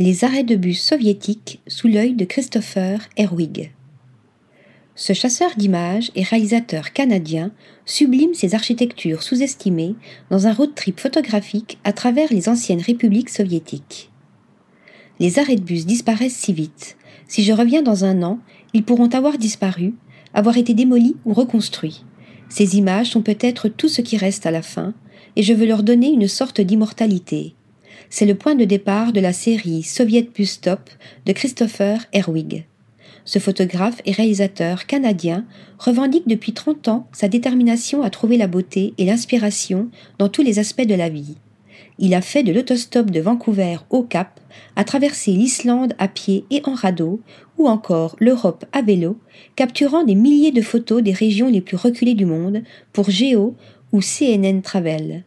[0.00, 3.72] Les arrêts de bus soviétiques sous l'œil de Christopher Herwig.
[4.94, 7.50] Ce chasseur d'images et réalisateur canadien
[7.84, 9.96] sublime ses architectures sous-estimées
[10.30, 14.12] dans un road trip photographique à travers les anciennes républiques soviétiques.
[15.18, 16.96] Les arrêts de bus disparaissent si vite.
[17.26, 18.38] Si je reviens dans un an,
[18.74, 19.94] ils pourront avoir disparu,
[20.32, 22.04] avoir été démolis ou reconstruits.
[22.48, 24.94] Ces images sont peut-être tout ce qui reste à la fin,
[25.34, 27.56] et je veux leur donner une sorte d'immortalité.
[28.10, 30.90] C'est le point de départ de la série Soviet Bus Stop
[31.26, 32.64] de Christopher Herwig.
[33.24, 35.44] Ce photographe et réalisateur canadien
[35.78, 40.58] revendique depuis 30 ans sa détermination à trouver la beauté et l'inspiration dans tous les
[40.58, 41.36] aspects de la vie.
[41.98, 44.40] Il a fait de l'autostop de Vancouver au Cap,
[44.76, 47.20] a traversé l'Islande à pied et en radeau,
[47.58, 49.18] ou encore l'Europe à vélo,
[49.56, 53.56] capturant des milliers de photos des régions les plus reculées du monde pour Géo
[53.92, 55.24] ou CNN Travel.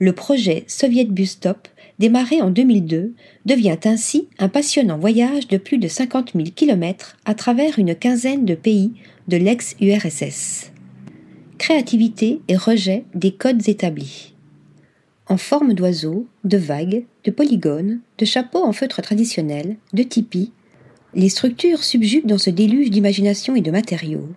[0.00, 5.78] Le projet Soviet Bus Stop, démarré en 2002, devient ainsi un passionnant voyage de plus
[5.78, 8.92] de 50 000 km à travers une quinzaine de pays
[9.26, 10.70] de l'ex-URSS.
[11.58, 14.34] Créativité et rejet des codes établis.
[15.26, 20.52] En forme d'oiseau, de vagues, de polygones, de chapeaux en feutre traditionnel, de tipis,
[21.14, 24.28] les structures subjuguent dans ce déluge d'imagination et de matériaux.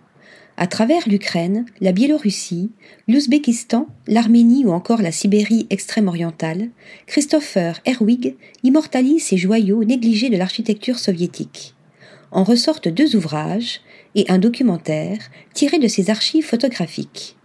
[0.56, 2.70] À travers l'Ukraine, la Biélorussie,
[3.08, 6.68] l'Ouzbékistan, l'Arménie ou encore la Sibérie extrême-orientale,
[7.06, 11.74] Christopher Herwig immortalise ces joyaux négligés de l'architecture soviétique.
[12.30, 13.80] En ressortent deux ouvrages
[14.14, 15.18] et un documentaire
[15.54, 17.36] tirés de ses archives photographiques.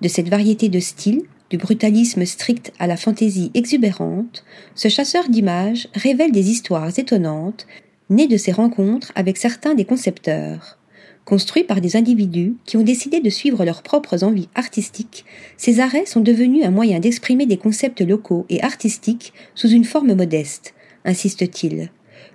[0.00, 5.88] De cette variété de styles, du brutalisme strict à la fantaisie exubérante, ce chasseur d'images
[5.94, 7.66] révèle des histoires étonnantes
[8.08, 10.78] né de ses rencontres avec certains des concepteurs.
[11.26, 15.24] Construits par des individus qui ont décidé de suivre leurs propres envies artistiques,
[15.56, 20.14] ces arrêts sont devenus un moyen d'exprimer des concepts locaux et artistiques sous une forme
[20.14, 20.72] modeste,
[21.04, 21.90] insiste-t-il.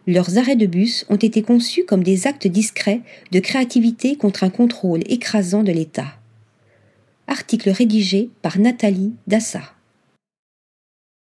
[0.08, 3.00] Leurs arrêts de bus ont été conçus comme des actes discrets
[3.32, 6.18] de créativité contre un contrôle écrasant de l'État.
[7.28, 9.62] Article rédigé par Nathalie Dassa.